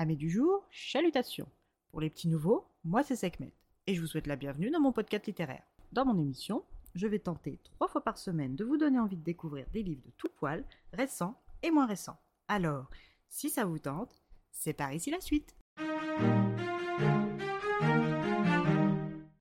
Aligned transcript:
Amis 0.00 0.16
du 0.16 0.30
jour, 0.30 0.64
chalutations. 0.70 1.48
Pour 1.90 2.00
les 2.00 2.08
petits 2.08 2.28
nouveaux, 2.28 2.68
moi 2.84 3.02
c'est 3.02 3.16
Sekhmet 3.16 3.52
et 3.88 3.96
je 3.96 4.00
vous 4.00 4.06
souhaite 4.06 4.28
la 4.28 4.36
bienvenue 4.36 4.70
dans 4.70 4.78
mon 4.78 4.92
podcast 4.92 5.26
littéraire. 5.26 5.64
Dans 5.90 6.04
mon 6.04 6.16
émission, 6.16 6.62
je 6.94 7.08
vais 7.08 7.18
tenter 7.18 7.58
trois 7.64 7.88
fois 7.88 8.04
par 8.04 8.16
semaine 8.16 8.54
de 8.54 8.64
vous 8.64 8.76
donner 8.76 9.00
envie 9.00 9.16
de 9.16 9.24
découvrir 9.24 9.66
des 9.72 9.82
livres 9.82 10.04
de 10.06 10.12
tout 10.16 10.28
poil, 10.36 10.64
récents 10.92 11.34
et 11.64 11.72
moins 11.72 11.86
récents. 11.86 12.16
Alors, 12.46 12.88
si 13.28 13.50
ça 13.50 13.64
vous 13.64 13.80
tente, 13.80 14.22
c'est 14.52 14.72
par 14.72 14.92
ici 14.92 15.10
la 15.10 15.20
suite. 15.20 15.56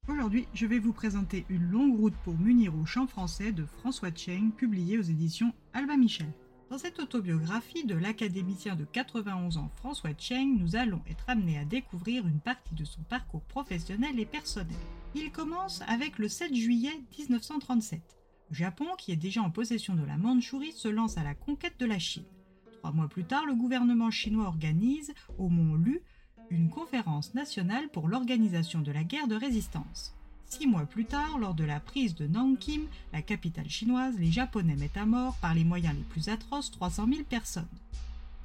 Aujourd'hui, 0.08 0.48
je 0.56 0.66
vais 0.66 0.80
vous 0.80 0.92
présenter 0.92 1.46
Une 1.50 1.70
longue 1.70 2.00
route 2.00 2.18
pour 2.24 2.34
munir 2.34 2.74
au 2.76 2.86
chant 2.88 3.06
français 3.06 3.52
de 3.52 3.64
François 3.64 4.10
Cheng, 4.10 4.52
publié 4.54 4.98
aux 4.98 5.04
éditions 5.04 5.54
Alba 5.74 5.98
Michel. 5.98 6.34
Dans 6.70 6.78
cette 6.78 7.00
autobiographie 7.00 7.86
de 7.86 7.96
l'académicien 7.96 8.76
de 8.76 8.84
91 8.84 9.58
ans 9.58 9.72
François 9.78 10.10
Cheng, 10.18 10.58
nous 10.60 10.76
allons 10.76 11.02
être 11.10 11.24
amenés 11.30 11.58
à 11.58 11.64
découvrir 11.64 12.28
une 12.28 12.42
partie 12.42 12.76
de 12.76 12.84
son 12.84 13.02
parcours 13.04 13.44
professionnel 13.44 14.20
et 14.20 14.26
personnel. 14.26 14.76
Il 15.16 15.32
commence 15.32 15.82
avec 15.88 16.18
le 16.18 16.28
7 16.28 16.54
juillet 16.54 17.02
1937. 17.18 18.02
Le 18.50 18.56
Japon, 18.56 18.86
qui 18.98 19.14
est 19.14 19.18
déjà 19.18 19.42
en 19.42 19.50
possession 19.50 19.96
de 19.96 20.04
la 20.04 20.18
Mandchourie, 20.18 20.74
se 20.74 20.90
lance 20.90 21.18
à 21.18 21.24
la 21.24 21.36
conquête 21.36 21.80
de 21.80 21.86
la 21.86 22.00
Chine. 22.00 22.26
Trois 22.74 22.92
mois 22.92 23.08
plus 23.08 23.24
tard, 23.24 23.46
le 23.46 23.56
gouvernement 23.56 24.12
chinois 24.12 24.48
organise, 24.48 25.14
au 25.38 25.48
mont 25.48 25.76
Lu, 25.76 26.02
une 26.50 26.70
conférence 26.70 27.34
nationale 27.34 27.88
pour 27.90 28.10
l'organisation 28.10 28.82
de 28.82 28.92
la 28.92 29.06
guerre 29.06 29.30
de 29.30 29.36
résistance. 29.36 30.18
Six 30.50 30.66
mois 30.66 30.86
plus 30.86 31.04
tard, 31.04 31.38
lors 31.40 31.54
de 31.54 31.66
la 31.66 31.82
prise 31.82 32.16
de 32.16 32.26
Nanking, 32.26 32.88
la 33.12 33.22
capitale 33.22 33.70
chinoise, 33.70 34.16
les 34.18 34.32
Japonais 34.32 34.78
mettent 34.78 34.96
à 34.96 35.06
mort, 35.06 35.36
par 35.42 35.54
les 35.54 35.66
moyens 35.66 35.94
les 35.94 36.04
plus 36.04 36.30
atroces, 36.30 36.72
300 36.72 37.06
000 37.10 37.24
personnes. 37.24 37.68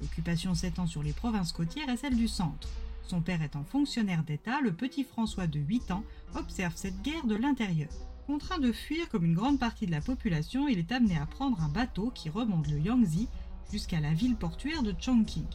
L'occupation 0.01 0.53
s'étend 0.53 0.85
sur 0.85 1.01
les 1.01 1.13
provinces 1.13 1.53
côtières 1.53 1.87
et 1.87 1.95
celles 1.95 2.17
du 2.17 2.27
centre. 2.27 2.67
Son 3.07 3.21
père 3.21 3.41
étant 3.41 3.63
fonctionnaire 3.63 4.23
d'État, 4.23 4.59
le 4.61 4.73
petit 4.73 5.05
François 5.05 5.47
de 5.47 5.59
8 5.59 5.91
ans 5.91 6.03
observe 6.35 6.75
cette 6.75 7.01
guerre 7.03 7.25
de 7.25 7.35
l'intérieur. 7.35 7.89
Contraint 8.27 8.59
de 8.59 8.73
fuir 8.73 9.07
comme 9.07 9.23
une 9.23 9.33
grande 9.33 9.59
partie 9.59 9.85
de 9.85 9.91
la 9.91 10.01
population, 10.01 10.67
il 10.67 10.79
est 10.79 10.91
amené 10.91 11.17
à 11.17 11.25
prendre 11.25 11.61
un 11.61 11.69
bateau 11.69 12.11
qui 12.13 12.29
remonte 12.29 12.67
le 12.67 12.79
Yangtze 12.79 13.27
jusqu'à 13.71 14.01
la 14.01 14.13
ville 14.13 14.35
portuaire 14.35 14.83
de 14.83 14.93
Chongqing. 14.99 15.45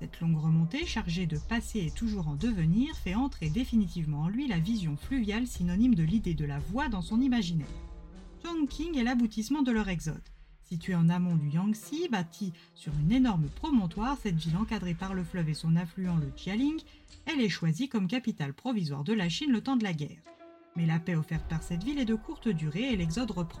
Cette 0.00 0.18
longue 0.20 0.38
remontée, 0.38 0.86
chargée 0.86 1.26
de 1.26 1.36
passé 1.36 1.80
et 1.80 1.90
toujours 1.90 2.28
en 2.28 2.34
devenir, 2.34 2.96
fait 2.96 3.14
entrer 3.14 3.50
définitivement 3.50 4.22
en 4.22 4.28
lui 4.28 4.48
la 4.48 4.58
vision 4.58 4.96
fluviale 4.96 5.46
synonyme 5.46 5.94
de 5.94 6.02
l'idée 6.02 6.32
de 6.32 6.46
la 6.46 6.58
voie 6.58 6.88
dans 6.88 7.02
son 7.02 7.20
imaginaire. 7.20 7.66
Chongqing 8.42 8.96
est 8.96 9.04
l'aboutissement 9.04 9.60
de 9.60 9.72
leur 9.72 9.90
exode. 9.90 10.22
Située 10.62 10.94
en 10.94 11.10
amont 11.10 11.36
du 11.36 11.50
Yangtze, 11.50 12.08
bâtie 12.10 12.54
sur 12.74 12.94
une 12.98 13.12
énorme 13.12 13.48
promontoire, 13.56 14.16
cette 14.22 14.36
ville 14.36 14.56
encadrée 14.56 14.94
par 14.94 15.12
le 15.12 15.22
fleuve 15.22 15.50
et 15.50 15.54
son 15.54 15.76
affluent 15.76 16.16
le 16.16 16.32
Jialing, 16.34 16.80
elle 17.26 17.42
est 17.42 17.50
choisie 17.50 17.90
comme 17.90 18.08
capitale 18.08 18.54
provisoire 18.54 19.04
de 19.04 19.12
la 19.12 19.28
Chine 19.28 19.52
le 19.52 19.60
temps 19.60 19.76
de 19.76 19.84
la 19.84 19.92
guerre. 19.92 20.22
Mais 20.76 20.86
la 20.86 20.98
paix 20.98 21.14
offerte 21.14 21.46
par 21.46 21.62
cette 21.62 21.84
ville 21.84 21.98
est 21.98 22.06
de 22.06 22.14
courte 22.14 22.48
durée 22.48 22.90
et 22.90 22.96
l'exode 22.96 23.32
reprend. 23.32 23.60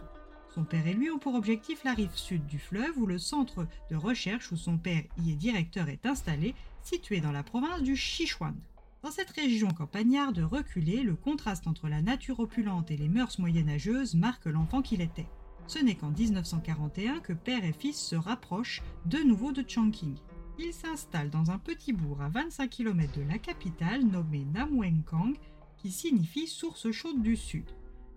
Son 0.54 0.64
père 0.64 0.86
et 0.88 0.94
lui 0.94 1.10
ont 1.10 1.18
pour 1.18 1.36
objectif 1.36 1.84
la 1.84 1.94
rive 1.94 2.14
sud 2.14 2.44
du 2.46 2.58
fleuve 2.58 2.98
où 2.98 3.06
le 3.06 3.18
centre 3.18 3.68
de 3.88 3.96
recherche 3.96 4.50
où 4.50 4.56
son 4.56 4.78
père 4.78 5.04
y 5.18 5.30
est 5.30 5.36
directeur 5.36 5.88
est 5.88 6.06
installé, 6.06 6.54
situé 6.82 7.20
dans 7.20 7.30
la 7.30 7.44
province 7.44 7.82
du 7.82 7.96
Sichuan. 7.96 8.56
Dans 9.02 9.12
cette 9.12 9.30
région 9.30 9.68
campagnarde 9.68 10.40
reculée, 10.40 11.02
le 11.02 11.14
contraste 11.14 11.68
entre 11.68 11.88
la 11.88 12.02
nature 12.02 12.40
opulente 12.40 12.90
et 12.90 12.96
les 12.96 13.08
mœurs 13.08 13.38
moyenâgeuses 13.38 14.14
marque 14.14 14.46
l'enfant 14.46 14.82
qu'il 14.82 15.00
était. 15.00 15.28
Ce 15.68 15.78
n'est 15.78 15.94
qu'en 15.94 16.10
1941 16.10 17.20
que 17.20 17.32
père 17.32 17.64
et 17.64 17.72
fils 17.72 18.00
se 18.00 18.16
rapprochent 18.16 18.82
de 19.06 19.18
nouveau 19.18 19.52
de 19.52 19.64
Chongqing. 19.66 20.16
Ils 20.58 20.74
s'installent 20.74 21.30
dans 21.30 21.52
un 21.52 21.58
petit 21.58 21.92
bourg 21.92 22.20
à 22.20 22.28
25 22.28 22.68
km 22.68 23.12
de 23.18 23.22
la 23.22 23.38
capitale 23.38 24.02
nommé 24.02 24.44
Namwenkang, 24.52 25.36
qui 25.78 25.92
signifie 25.92 26.48
source 26.48 26.90
chaude 26.90 27.22
du 27.22 27.36
sud. 27.36 27.64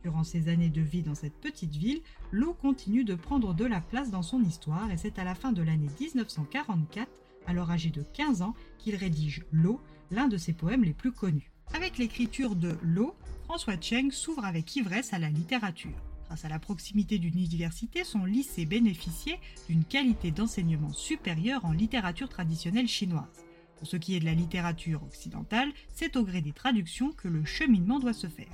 Durant 0.04 0.26
ses 0.26 0.50
années 0.50 0.70
de 0.70 0.82
vie 0.82 1.02
dans 1.02 1.16
cette 1.16 1.40
petite 1.40 1.78
ville, 1.78 2.02
l'eau 2.32 2.54
continue 2.54 3.06
de 3.06 3.16
prendre 3.16 3.54
de 3.54 3.64
la 3.64 3.80
place 3.80 4.12
dans 4.12 4.22
son 4.22 4.42
histoire 4.44 4.92
et 4.92 4.98
c'est 4.98 5.18
à 5.18 5.24
la 5.24 5.34
fin 5.34 5.54
de 5.54 5.62
l'année 5.62 5.88
1944, 6.02 7.10
alors 7.48 7.72
âgé 7.72 7.90
de 7.90 8.04
15 8.14 8.42
ans, 8.42 8.54
qu'il 8.80 8.98
rédige 8.98 9.46
L'eau, 9.54 9.80
l'un 10.12 10.28
de 10.28 10.36
ses 10.36 10.52
poèmes 10.52 10.84
les 10.84 10.94
plus 10.94 11.14
connus. 11.14 11.52
Avec 11.74 11.98
l'écriture 11.98 12.58
de 12.58 12.76
L'eau, 12.84 13.16
François 13.46 13.80
Cheng 13.80 14.12
s'ouvre 14.12 14.44
avec 14.44 14.76
ivresse 14.76 15.14
à 15.14 15.20
la 15.20 15.30
littérature. 15.30 15.96
Grâce 16.28 16.44
à 16.44 16.50
la 16.50 16.60
proximité 16.60 17.18
d'une 17.18 17.38
université, 17.38 18.04
son 18.04 18.26
lycée 18.26 18.66
bénéficiait 18.66 19.40
d'une 19.70 19.86
qualité 19.86 20.32
d'enseignement 20.32 20.92
supérieure 20.92 21.64
en 21.64 21.72
littérature 21.72 22.28
traditionnelle 22.28 22.90
chinoise. 22.90 23.46
Pour 23.78 23.88
ce 23.88 23.96
qui 23.96 24.16
est 24.16 24.20
de 24.20 24.26
la 24.26 24.34
littérature 24.34 25.02
occidentale, 25.04 25.72
c'est 25.94 26.18
au 26.18 26.24
gré 26.24 26.42
des 26.42 26.52
traductions 26.52 27.14
que 27.14 27.30
le 27.30 27.46
cheminement 27.46 28.00
doit 28.00 28.14
se 28.14 28.28
faire. 28.28 28.52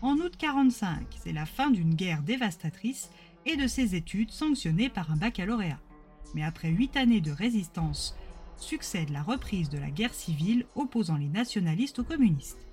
En 0.00 0.14
août 0.18 0.34
45, 0.38 1.06
c'est 1.20 1.32
la 1.32 1.44
fin 1.44 1.70
d'une 1.70 1.94
guerre 1.94 2.22
dévastatrice 2.22 3.10
et 3.46 3.56
de 3.56 3.66
ses 3.66 3.96
études 3.96 4.30
sanctionnées 4.30 4.88
par 4.88 5.10
un 5.10 5.16
baccalauréat. 5.16 5.80
Mais 6.34 6.44
après 6.44 6.68
huit 6.68 6.96
années 6.96 7.20
de 7.20 7.32
résistance, 7.32 8.14
succède 8.58 9.10
la 9.10 9.22
reprise 9.22 9.70
de 9.70 9.78
la 9.78 9.90
guerre 9.90 10.14
civile 10.14 10.66
opposant 10.76 11.16
les 11.16 11.26
nationalistes 11.26 11.98
aux 11.98 12.04
communistes. 12.04 12.64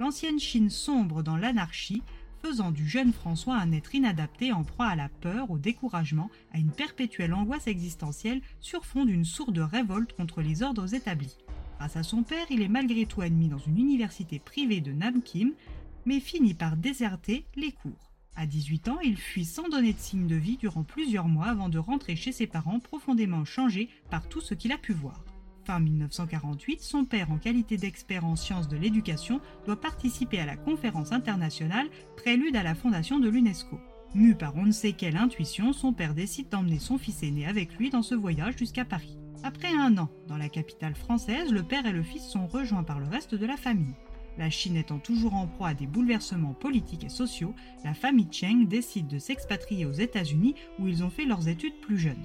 L'ancienne 0.00 0.40
Chine 0.40 0.70
sombre 0.70 1.22
dans 1.22 1.36
l'anarchie, 1.36 2.02
faisant 2.42 2.72
du 2.72 2.88
jeune 2.88 3.12
François 3.12 3.54
un 3.58 3.70
être 3.70 3.94
inadapté 3.94 4.50
en 4.50 4.64
proie 4.64 4.86
à 4.86 4.96
la 4.96 5.08
peur, 5.08 5.52
au 5.52 5.58
découragement, 5.58 6.30
à 6.52 6.58
une 6.58 6.72
perpétuelle 6.72 7.34
angoisse 7.34 7.68
existentielle 7.68 8.40
sur 8.58 8.84
fond 8.84 9.04
d'une 9.04 9.24
sourde 9.24 9.58
révolte 9.58 10.14
contre 10.14 10.42
les 10.42 10.64
ordres 10.64 10.92
établis. 10.94 11.36
Grâce 11.78 11.96
à 11.96 12.02
son 12.02 12.24
père, 12.24 12.46
il 12.50 12.62
est 12.62 12.68
malgré 12.68 13.06
tout 13.06 13.22
admis 13.22 13.48
dans 13.48 13.58
une 13.58 13.78
université 13.78 14.40
privée 14.40 14.80
de 14.80 14.92
Namkim, 14.92 15.52
mais 16.06 16.20
finit 16.20 16.54
par 16.54 16.76
déserter 16.76 17.46
les 17.56 17.72
cours. 17.72 18.12
À 18.34 18.46
18 18.46 18.88
ans, 18.88 18.98
il 19.04 19.16
fuit 19.16 19.44
sans 19.44 19.68
donner 19.68 19.92
de 19.92 19.98
signe 19.98 20.26
de 20.26 20.36
vie 20.36 20.56
durant 20.56 20.84
plusieurs 20.84 21.28
mois 21.28 21.48
avant 21.48 21.68
de 21.68 21.78
rentrer 21.78 22.16
chez 22.16 22.32
ses 22.32 22.46
parents 22.46 22.80
profondément 22.80 23.44
changé 23.44 23.88
par 24.10 24.26
tout 24.28 24.40
ce 24.40 24.54
qu'il 24.54 24.72
a 24.72 24.78
pu 24.78 24.92
voir. 24.92 25.22
Fin 25.64 25.78
1948, 25.78 26.80
son 26.80 27.04
père, 27.04 27.30
en 27.30 27.38
qualité 27.38 27.76
d'expert 27.76 28.24
en 28.24 28.34
sciences 28.34 28.68
de 28.68 28.76
l'éducation, 28.76 29.40
doit 29.66 29.80
participer 29.80 30.40
à 30.40 30.46
la 30.46 30.56
conférence 30.56 31.12
internationale 31.12 31.88
prélude 32.16 32.56
à 32.56 32.62
la 32.62 32.74
fondation 32.74 33.20
de 33.20 33.28
l'UNESCO. 33.28 33.78
Mu 34.14 34.34
par 34.34 34.56
on 34.56 34.66
ne 34.66 34.72
sait 34.72 34.92
quelle 34.92 35.16
intuition, 35.16 35.72
son 35.72 35.92
père 35.92 36.14
décide 36.14 36.48
d'emmener 36.48 36.78
son 36.78 36.98
fils 36.98 37.22
aîné 37.22 37.46
avec 37.46 37.74
lui 37.76 37.90
dans 37.90 38.02
ce 38.02 38.14
voyage 38.14 38.58
jusqu'à 38.58 38.84
Paris. 38.84 39.16
Après 39.44 39.72
un 39.72 39.96
an, 39.98 40.08
dans 40.26 40.36
la 40.36 40.48
capitale 40.48 40.94
française, 40.94 41.50
le 41.52 41.62
père 41.62 41.86
et 41.86 41.92
le 41.92 42.02
fils 42.02 42.24
sont 42.24 42.46
rejoints 42.46 42.84
par 42.84 42.98
le 42.98 43.06
reste 43.06 43.34
de 43.34 43.46
la 43.46 43.56
famille. 43.56 43.94
La 44.38 44.48
Chine 44.48 44.76
étant 44.76 44.98
toujours 44.98 45.34
en 45.34 45.46
proie 45.46 45.68
à 45.68 45.74
des 45.74 45.86
bouleversements 45.86 46.54
politiques 46.54 47.04
et 47.04 47.10
sociaux, 47.10 47.54
la 47.84 47.94
famille 47.94 48.28
Cheng 48.30 48.66
décide 48.66 49.08
de 49.08 49.18
s'expatrier 49.18 49.84
aux 49.84 49.92
États-Unis 49.92 50.54
où 50.78 50.88
ils 50.88 51.04
ont 51.04 51.10
fait 51.10 51.26
leurs 51.26 51.48
études 51.48 51.78
plus 51.82 51.98
jeunes. 51.98 52.24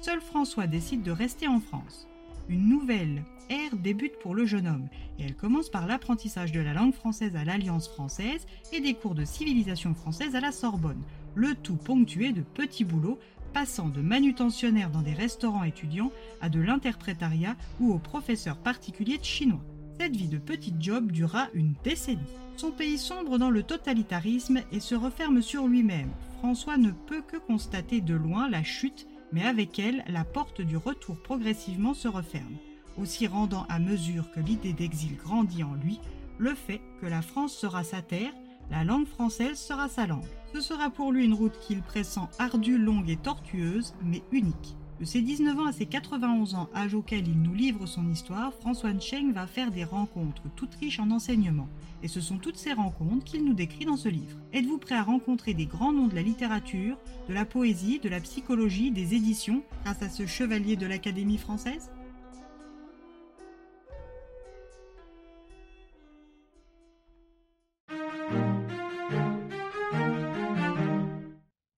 Seul 0.00 0.20
François 0.20 0.66
décide 0.66 1.02
de 1.02 1.10
rester 1.10 1.48
en 1.48 1.60
France. 1.60 2.08
Une 2.48 2.68
nouvelle 2.68 3.22
ère 3.50 3.76
débute 3.76 4.18
pour 4.20 4.34
le 4.34 4.46
jeune 4.46 4.68
homme 4.68 4.88
et 5.18 5.24
elle 5.24 5.34
commence 5.34 5.68
par 5.68 5.86
l'apprentissage 5.86 6.52
de 6.52 6.60
la 6.60 6.72
langue 6.72 6.94
française 6.94 7.34
à 7.36 7.44
l'Alliance 7.44 7.88
française 7.88 8.46
et 8.72 8.80
des 8.80 8.94
cours 8.94 9.14
de 9.14 9.24
civilisation 9.24 9.94
française 9.94 10.36
à 10.36 10.40
la 10.40 10.52
Sorbonne, 10.52 11.02
le 11.34 11.54
tout 11.54 11.76
ponctué 11.76 12.32
de 12.32 12.42
petits 12.42 12.84
boulots 12.84 13.18
passant 13.52 13.88
de 13.88 14.00
manutentionnaire 14.00 14.90
dans 14.90 15.02
des 15.02 15.12
restaurants 15.12 15.64
étudiants 15.64 16.12
à 16.40 16.48
de 16.48 16.60
l'interprétariat 16.60 17.56
ou 17.80 17.92
au 17.92 17.98
professeur 17.98 18.56
particulier 18.56 19.18
de 19.18 19.24
chinois. 19.24 19.64
Cette 20.00 20.16
vie 20.16 20.28
de 20.28 20.38
petit 20.38 20.72
job 20.80 21.12
dura 21.12 21.48
une 21.52 21.74
décennie. 21.84 22.22
Son 22.56 22.70
pays 22.70 22.96
sombre 22.96 23.36
dans 23.36 23.50
le 23.50 23.62
totalitarisme 23.62 24.62
et 24.72 24.80
se 24.80 24.94
referme 24.94 25.42
sur 25.42 25.66
lui-même. 25.66 26.08
François 26.38 26.78
ne 26.78 26.90
peut 26.90 27.20
que 27.20 27.36
constater 27.36 28.00
de 28.00 28.14
loin 28.14 28.48
la 28.48 28.62
chute, 28.62 29.06
mais 29.30 29.42
avec 29.42 29.78
elle, 29.78 30.02
la 30.08 30.24
porte 30.24 30.62
du 30.62 30.78
retour 30.78 31.22
progressivement 31.22 31.92
se 31.92 32.08
referme, 32.08 32.56
aussi 32.96 33.26
rendant 33.26 33.66
à 33.68 33.78
mesure 33.78 34.30
que 34.30 34.40
l'idée 34.40 34.72
d'exil 34.72 35.18
grandit 35.18 35.64
en 35.64 35.74
lui, 35.74 36.00
le 36.38 36.54
fait 36.54 36.80
que 37.02 37.06
la 37.06 37.20
France 37.20 37.52
sera 37.54 37.84
sa 37.84 38.00
terre, 38.00 38.32
la 38.70 38.84
langue 38.84 39.06
française 39.06 39.58
sera 39.58 39.90
sa 39.90 40.06
langue. 40.06 40.24
Ce 40.54 40.62
sera 40.62 40.88
pour 40.88 41.12
lui 41.12 41.26
une 41.26 41.34
route 41.34 41.60
qu'il 41.60 41.82
pressent 41.82 42.30
ardue, 42.38 42.78
longue 42.78 43.10
et 43.10 43.18
tortueuse, 43.18 43.92
mais 44.02 44.22
unique. 44.32 44.78
De 45.00 45.06
ses 45.06 45.22
19 45.22 45.58
ans 45.58 45.64
à 45.64 45.72
ses 45.72 45.86
91 45.86 46.56
ans, 46.56 46.68
âge 46.74 46.92
auquel 46.92 47.26
il 47.26 47.40
nous 47.40 47.54
livre 47.54 47.86
son 47.86 48.06
histoire, 48.10 48.52
François 48.52 48.92
Cheng 49.00 49.32
va 49.32 49.46
faire 49.46 49.70
des 49.70 49.82
rencontres 49.82 50.42
toutes 50.56 50.74
riches 50.74 51.00
en 51.00 51.10
enseignements. 51.10 51.70
Et 52.02 52.08
ce 52.08 52.20
sont 52.20 52.36
toutes 52.36 52.58
ces 52.58 52.74
rencontres 52.74 53.24
qu'il 53.24 53.46
nous 53.46 53.54
décrit 53.54 53.86
dans 53.86 53.96
ce 53.96 54.10
livre. 54.10 54.36
Êtes-vous 54.52 54.76
prêt 54.76 54.96
à 54.96 55.02
rencontrer 55.02 55.54
des 55.54 55.64
grands 55.64 55.94
noms 55.94 56.06
de 56.06 56.14
la 56.14 56.20
littérature, 56.20 56.98
de 57.30 57.32
la 57.32 57.46
poésie, 57.46 57.98
de 57.98 58.10
la 58.10 58.20
psychologie, 58.20 58.90
des 58.90 59.14
éditions, 59.14 59.62
grâce 59.84 60.02
à 60.02 60.10
ce 60.10 60.26
chevalier 60.26 60.76
de 60.76 60.86
l'Académie 60.86 61.38
française? 61.38 61.90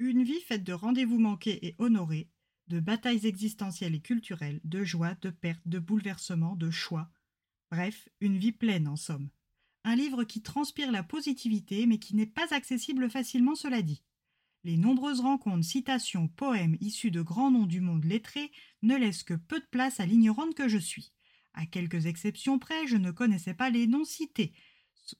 Une 0.01 0.25
vie 0.25 0.41
faite 0.41 0.65
de 0.65 0.73
rendez-vous 0.73 1.21
manqués 1.21 1.65
et 1.65 1.77
honorés, 1.79 2.27
de 2.73 2.81
batailles 2.81 3.27
existentielles 3.27 3.95
et 3.95 4.01
culturelles, 4.01 4.61
de 4.65 4.83
joie, 4.83 5.15
de 5.23 5.31
perte, 5.31 5.63
de 5.67 5.79
bouleversements, 5.79 6.57
de 6.57 6.71
choix, 6.71 7.11
Bref, 7.73 8.11
une 8.21 8.37
vie 8.37 8.53
pleine 8.53 8.87
en 8.87 8.97
somme. 8.97 9.31
Un 9.85 9.97
livre 9.97 10.25
qui 10.25 10.43
transpire 10.43 10.93
la 10.93 11.03
positivité 11.03 11.87
mais 11.87 11.99
qui 11.99 12.15
n'est 12.15 12.27
pas 12.27 12.53
accessible 12.53 13.09
facilement, 13.09 13.55
cela 13.55 13.81
dit. 13.81 14.03
Les 14.63 14.77
nombreuses 14.77 15.21
rencontres, 15.21 15.65
citations, 15.65 16.29
poèmes 16.29 16.77
issus 16.83 17.11
de 17.11 17.23
grands 17.23 17.51
noms 17.51 17.65
du 17.65 17.81
monde 17.81 18.05
lettré 18.05 18.53
ne 18.83 18.95
laissent 18.95 19.23
que 19.23 19.33
peu 19.33 19.59
de 19.59 19.65
place 19.71 20.01
à 20.01 20.07
l'ignorante 20.07 20.55
que 20.55 20.69
je 20.69 20.77
suis. 20.77 21.15
À 21.55 21.65
quelques 21.65 22.05
exceptions 22.05 22.59
près, 22.59 22.87
je 22.87 22.99
ne 22.99 23.11
connaissais 23.11 23.55
pas 23.55 23.71
les 23.71 23.87
noms 23.87 24.05
cités, 24.05 24.53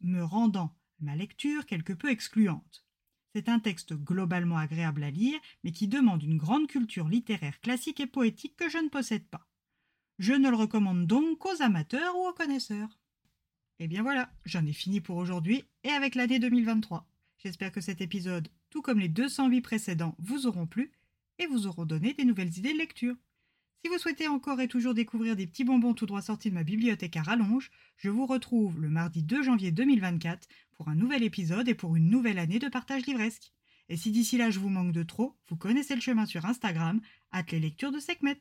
me 0.03 0.23
rendant 0.23 0.77
ma 1.01 1.17
lecture 1.17 1.65
quelque 1.65 1.95
peu 1.95 2.11
excluante. 2.11 2.85
C'est 3.35 3.49
un 3.49 3.59
texte 3.59 3.95
globalement 3.95 4.59
agréable 4.59 5.03
à 5.03 5.11
lire, 5.11 5.41
mais 5.65 5.73
qui 5.73 5.89
demande 5.89 6.23
une 6.23 6.37
grande 6.37 6.67
culture 6.67 7.09
littéraire 7.09 7.61
classique 7.61 8.01
et 8.01 8.07
poétique 8.07 8.57
que 8.57 8.69
je 8.69 8.79
ne 8.79 8.89
possède 8.89 9.27
pas. 9.27 9.47
Je 10.19 10.35
ne 10.35 10.51
le 10.51 10.57
recommande 10.57 11.07
donc 11.07 11.39
qu'aux 11.39 11.63
amateurs 11.63 12.15
ou 12.17 12.29
aux 12.29 12.35
connaisseurs. 12.35 13.01
Et 13.79 13.85
eh 13.85 13.89
bien 13.89 14.03
voilà, 14.03 14.31
j'en 14.45 14.65
ai 14.67 14.73
fini 14.73 15.01
pour 15.01 15.17
aujourd'hui 15.17 15.65
et 15.83 15.89
avec 15.89 16.15
l'année 16.15 16.39
2023. 16.39 17.09
J'espère 17.39 17.73
que 17.73 17.81
cet 17.81 18.01
épisode, 18.01 18.49
tout 18.71 18.83
comme 18.83 19.01
les 19.01 19.09
208 19.09 19.63
précédents, 19.63 20.15
vous 20.19 20.47
auront 20.47 20.67
plu 20.67 20.93
et 21.39 21.47
vous 21.47 21.67
auront 21.67 21.87
donné 21.87 22.13
des 22.13 22.25
nouvelles 22.25 22.57
idées 22.59 22.75
de 22.75 22.79
lecture. 22.79 23.17
Si 23.85 23.91
vous 23.91 23.99
souhaitez 23.99 24.29
encore 24.29 24.61
et 24.61 24.69
toujours 24.69 24.95
découvrir 24.95 25.35
des 25.35 25.49
petits 25.49 25.65
bonbons 25.65 25.93
tout 25.93 26.07
droit 26.07 26.23
sortis 26.23 26.51
de 26.51 26.55
ma 26.55 26.63
bibliothèque 26.63 27.17
à 27.17 27.23
rallonge, 27.23 27.73
je 27.97 28.11
vous 28.11 28.27
retrouve 28.27 28.81
le 28.81 28.89
mardi 28.89 29.25
2 29.25 29.43
janvier 29.43 29.73
2024 29.73 30.47
pour 30.77 30.89
un 30.89 30.95
nouvel 30.95 31.25
épisode 31.25 31.69
et 31.69 31.75
pour 31.75 31.97
une 31.97 32.09
nouvelle 32.09 32.39
année 32.39 32.61
de 32.61 32.69
partage 32.69 33.07
livresque. 33.07 33.53
Et 33.89 33.97
si 33.97 34.13
d'ici 34.13 34.39
là 34.39 34.51
je 34.51 34.61
vous 34.61 34.69
manque 34.69 34.93
de 34.93 35.03
trop, 35.03 35.37
vous 35.49 35.57
connaissez 35.57 35.97
le 35.97 36.01
chemin 36.01 36.27
sur 36.27 36.47
Instagram, 36.47 37.01
at 37.33 37.43
les 37.51 37.59
lectures 37.59 37.91
de 37.91 37.99
Sekhmet. 37.99 38.39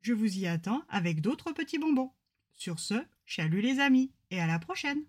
Je 0.00 0.14
vous 0.14 0.38
y 0.38 0.46
attends 0.46 0.82
avec 0.88 1.20
d'autres 1.20 1.52
petits 1.52 1.78
bonbons. 1.78 2.12
Sur 2.54 2.80
ce, 2.80 2.94
chalut 3.26 3.60
les 3.60 3.80
amis, 3.80 4.10
et 4.30 4.40
à 4.40 4.46
la 4.46 4.58
prochaine 4.58 5.04